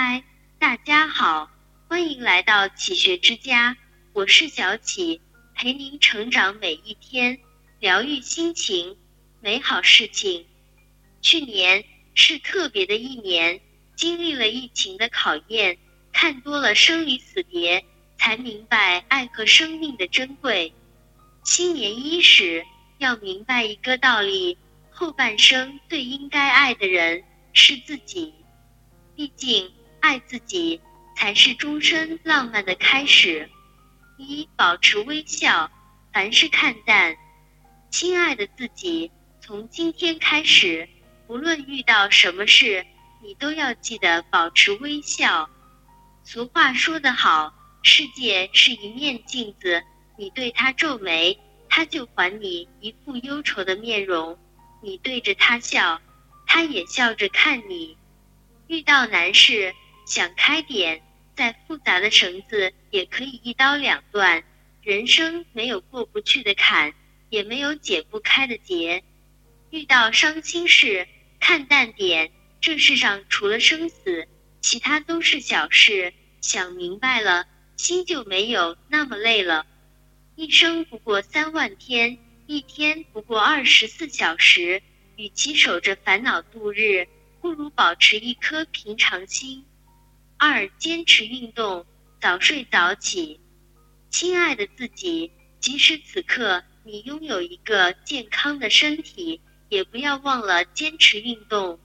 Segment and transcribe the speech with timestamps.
[0.00, 0.22] 嗨，
[0.60, 1.50] 大家好，
[1.88, 3.76] 欢迎来到启学之家，
[4.12, 5.20] 我是小启，
[5.56, 7.36] 陪您成长每一天，
[7.80, 8.96] 疗愈心情，
[9.40, 10.46] 美好事情。
[11.20, 11.84] 去年
[12.14, 13.60] 是特别的一年，
[13.96, 15.76] 经历了疫情的考验，
[16.12, 17.84] 看多了生离死别，
[18.16, 20.72] 才明白爱和生命的珍贵。
[21.42, 22.64] 新年伊始，
[22.98, 24.56] 要明白一个道理：
[24.90, 28.32] 后半生最应该爱的人是自己。
[29.16, 29.68] 毕竟，
[30.00, 30.80] 爱自己
[31.16, 33.48] 才是终身浪漫的开始。
[34.16, 35.70] 一、保持微笑，
[36.12, 37.16] 凡事看淡。
[37.90, 40.88] 亲爱的自己，从今天开始，
[41.26, 42.84] 无论遇到什么事，
[43.22, 45.48] 你都要记得保持微笑。
[46.24, 49.82] 俗话说得好，世界是一面镜子，
[50.16, 54.36] 你对它皱眉，它就还你一副忧愁的面容；
[54.82, 56.00] 你对着它笑，
[56.46, 57.96] 它也笑着看你。
[58.66, 59.74] 遇到难事，
[60.08, 61.02] 想开点，
[61.36, 64.42] 再复杂的绳子也可以一刀两断。
[64.82, 66.94] 人生没有过不去的坎，
[67.28, 69.04] 也没有解不开的结。
[69.68, 71.06] 遇到伤心事，
[71.38, 74.26] 看淡点，这世上除了生死，
[74.62, 76.14] 其他都是小事。
[76.40, 77.44] 想明白了，
[77.76, 79.66] 心就没有那么累了。
[80.36, 82.16] 一生不过三万天，
[82.46, 84.82] 一天不过二十四小时，
[85.16, 87.06] 与其守着烦恼度日。
[87.40, 89.64] 不如保持一颗平常心。
[90.40, 91.84] 二、坚持运动，
[92.20, 93.40] 早睡早起。
[94.08, 101.80] 亲爱的自己，即使此刻你拥有一个健康的身体，也不要忘了坚持运动。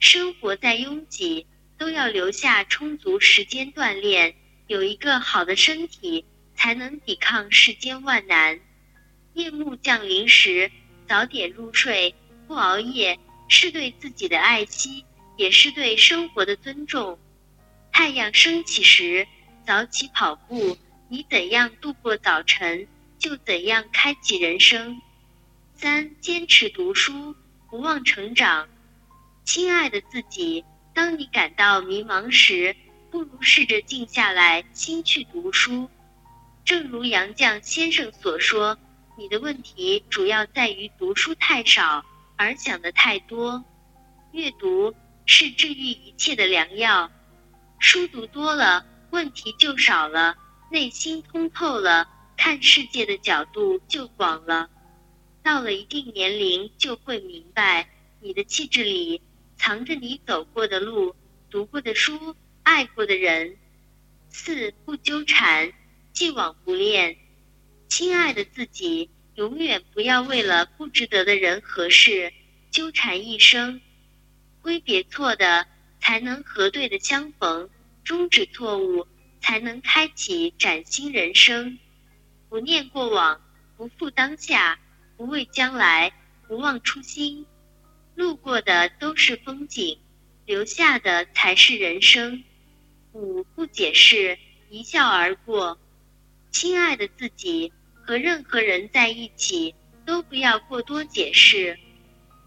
[0.00, 1.46] 生活再拥挤，
[1.78, 4.34] 都要留下充足时间锻炼。
[4.66, 6.24] 有一个好的身体，
[6.56, 8.58] 才能抵抗世间万难。
[9.34, 10.68] 夜幕降临时，
[11.06, 12.12] 早点入睡，
[12.48, 13.16] 不熬夜。
[13.48, 15.04] 是对自己的爱惜，
[15.36, 17.16] 也是对生活的尊重。
[17.96, 19.26] 太阳升起时，
[19.66, 20.76] 早起跑步。
[21.08, 22.86] 你怎样度过早晨，
[23.18, 25.00] 就怎样开启人生。
[25.74, 27.34] 三、坚持读书，
[27.70, 28.68] 不忘成长。
[29.44, 30.62] 亲爱的自己，
[30.92, 32.76] 当你感到迷茫时，
[33.10, 35.88] 不如试着静下来，心去读书。
[36.66, 38.76] 正如杨绛先生所说，
[39.16, 42.04] 你的问题主要在于读书太少。
[42.36, 43.64] 而想的太多，
[44.32, 47.10] 阅读是治愈一切的良药。
[47.78, 50.36] 书读多了，问题就少了，
[50.70, 54.68] 内心通透了，看世界的角度就广了。
[55.42, 57.88] 到了一定年龄，就会明白，
[58.20, 59.22] 你的气质里
[59.56, 61.14] 藏着你走过的路、
[61.50, 63.56] 读过的书、爱过的人。
[64.28, 65.72] 四不纠缠，
[66.12, 67.16] 既往不恋。
[67.88, 69.10] 亲爱的自己。
[69.36, 72.32] 永远不要为了不值得的人和事
[72.70, 73.82] 纠缠一生，
[74.62, 75.66] 挥别错的，
[76.06, 77.68] 才能和对的相逢；
[78.04, 79.08] 终止错误，
[79.40, 81.80] 才能开启崭新人生。
[82.48, 83.40] 不念过往，
[83.76, 84.78] 不负当下，
[85.16, 86.12] 不畏将来，
[86.46, 87.44] 不忘初心。
[88.14, 89.98] 路过的都是风景，
[90.44, 92.44] 留下的才是人生。
[93.12, 94.38] 五不解释，
[94.70, 95.76] 一笑而过。
[96.52, 97.72] 亲爱的自己。
[98.06, 99.74] 和任何人在一起，
[100.04, 101.76] 都不要过多解释。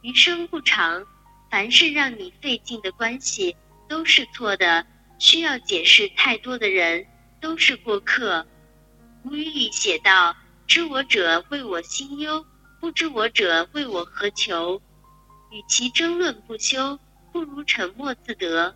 [0.02, 1.06] 余生不长，
[1.50, 3.56] 凡是让你费劲的关系
[3.88, 4.86] 都是错的。
[5.18, 7.06] 需要解释太多的人
[7.42, 8.46] 都是过客。
[9.22, 12.46] 古语里写道：“知我者谓我心忧，
[12.80, 14.82] 不知我者谓我何求。”
[15.52, 16.98] 与其争论不休，
[17.32, 18.74] 不如沉默自得。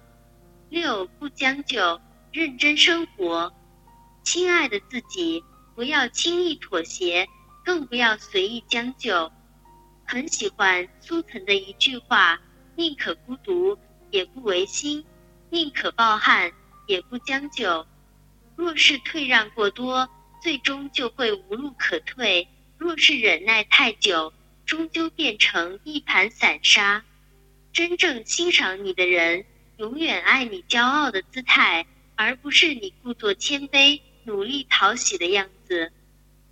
[0.69, 2.01] 六不将就，
[2.31, 3.53] 认真生活。
[4.23, 5.43] 亲爱的自己。
[5.75, 7.27] 不要轻易妥协，
[7.65, 9.31] 更不要随意将就。
[10.05, 12.39] 很喜欢苏岑的一句话
[12.75, 13.77] ：“宁可孤独，
[14.11, 15.03] 也不违心；
[15.49, 16.51] 宁可抱憾，
[16.87, 17.85] 也不将就。
[18.55, 20.07] 若是退让过多，
[20.41, 22.47] 最终就会无路可退；
[22.77, 24.33] 若是忍耐太久，
[24.65, 27.03] 终究变成一盘散沙。
[27.71, 29.45] 真正欣赏你的人，
[29.77, 35.91] 永远爱你骄傲的姿态，而不是你故作谦卑。”努力讨喜的样子。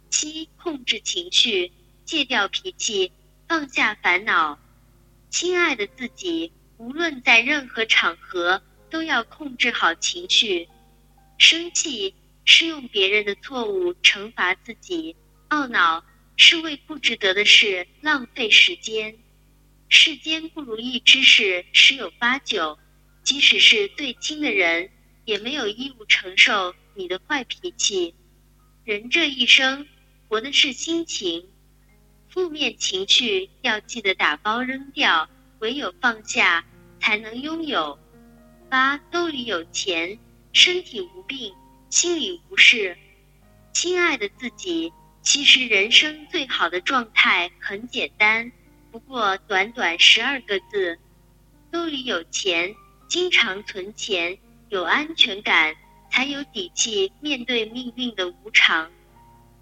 [0.09, 1.71] 七，控制情绪，
[2.03, 3.13] 戒掉脾气，
[3.47, 4.59] 放下烦恼。
[5.31, 10.67] 亲爱的自己，无论在任何场合，都要控制好情绪。
[11.37, 12.13] 生气
[12.43, 15.15] 是用别人的错误惩罚自己，
[15.49, 16.03] 懊恼
[16.35, 19.17] 是为不值得的事浪费时间。
[19.87, 22.77] 世间不如意之事十有八九，
[23.23, 24.91] 即使是最亲的人，
[25.23, 26.75] 也没有义务承受。
[26.93, 28.13] 你的坏脾气，
[28.83, 29.87] 人这一生
[30.27, 31.47] 活的是心情，
[32.31, 35.29] 负面情绪要记得打包扔掉，
[35.59, 36.63] 唯有放下
[37.01, 37.99] 才能拥有。
[38.69, 40.17] 八，兜里有钱，
[40.53, 41.53] 身体无病，
[41.89, 42.97] 心里无事。
[43.73, 48.49] 亲爱的自己，其实人生最好的状态很简单，
[48.91, 50.97] 不过短短十二个字：
[51.69, 52.73] 兜里有钱，
[53.09, 54.37] 经常存钱，
[54.69, 55.75] 有安全感，
[56.09, 58.89] 才有底气面对命运的无常。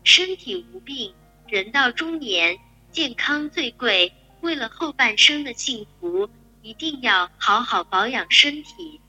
[0.04, 1.12] 身体无病，
[1.50, 2.57] 人到中年，
[2.92, 4.13] 健康最贵。
[4.42, 6.30] 为了后半生的幸福。
[6.62, 9.00] 一定要好好保养身体，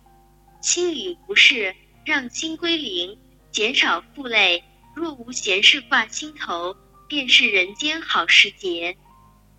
[0.63, 3.19] 心里不适，让心归零，
[3.51, 4.63] 减少负累。
[4.95, 6.77] 若无闲事挂心头，
[7.09, 8.97] 便是人间好时节。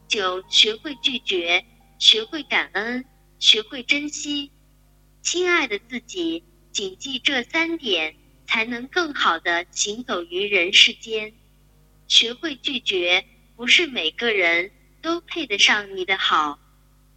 [0.07, 1.65] 九，学会拒绝，
[1.99, 3.03] 学会感恩，
[3.39, 4.51] 学会珍惜。
[5.21, 8.15] 亲爱的自己，谨记这三点，
[8.47, 11.33] 才能更好的行走于人世间。
[12.11, 13.25] 学会拒绝，
[13.55, 14.69] 不是每个人
[15.01, 16.59] 都配得上你的好。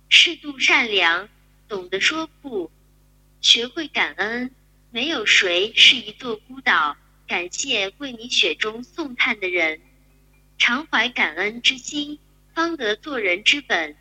[0.08, 1.28] 适度善良，
[1.66, 2.70] 懂得说不，
[3.40, 4.54] 学会感恩。
[4.92, 6.96] 没有谁是一座孤岛，
[7.26, 9.80] 感谢为你雪中送炭的人，
[10.58, 12.16] 常怀感恩之心，
[12.54, 13.96] 方得做人之本。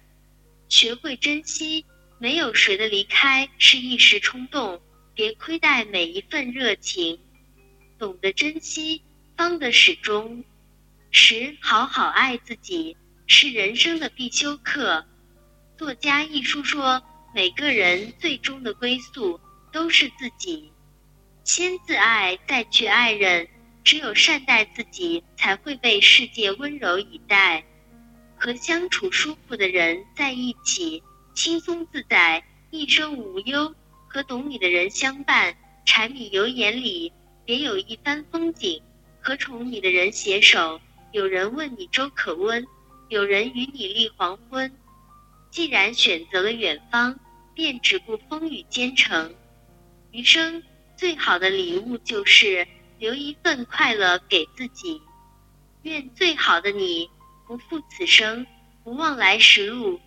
[0.70, 1.84] 学会珍惜，
[2.20, 4.80] 没有谁的离开是一时冲动，
[5.16, 7.20] 别亏待每一份热情。
[7.98, 9.02] 懂得珍惜，
[9.36, 10.46] 方得始终。
[11.16, 15.06] 十，好好爱自己，是人生的必修课。
[15.78, 17.00] 作家一书说，
[17.36, 19.40] 每个人最终的归宿
[19.72, 20.74] 都是自己，
[21.44, 23.48] 先自爱，再去爱人。
[23.84, 27.64] 只有善待自己，才会被世界温柔以待。
[28.36, 31.04] 和相处舒服的人在一起，
[31.36, 33.76] 轻松自在，一生无忧。
[34.08, 35.56] 和懂你的人相伴，
[35.86, 37.14] 柴米油盐里
[37.46, 38.82] 别有一番风景。
[39.22, 40.82] 和宠你的人携手，
[41.14, 42.66] 有人问你粥可温，
[43.08, 44.76] 有人与你立黄昏。
[45.52, 47.20] 既然选择了远方，
[47.54, 49.36] 便只顾风雨兼程。
[50.10, 50.64] 余生
[50.98, 52.68] 最好的礼物就是
[52.98, 55.00] 留一份快乐给自己。
[55.84, 57.08] 愿最好的你
[57.46, 58.44] 不负此生，
[58.84, 60.02] 不忘来时路。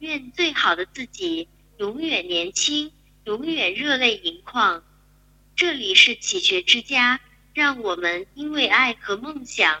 [0.00, 2.90] 愿最好的自己永远年轻，
[3.26, 4.82] 永远热泪盈眶。
[5.54, 7.20] 这里是启学之家，
[7.54, 9.80] 让我们因为爱和梦想